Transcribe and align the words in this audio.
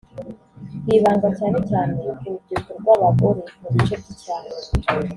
hibandwa 0.85 1.29
cyane 1.37 1.59
cyane 1.69 1.91
ku 2.01 2.07
rubyiruko 2.31 2.71
n’abagore 2.83 3.39
mu 3.59 3.67
bice 3.73 3.93
by’icyaro 4.01 4.49